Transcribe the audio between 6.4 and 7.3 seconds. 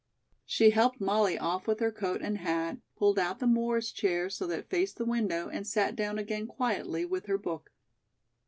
quietly with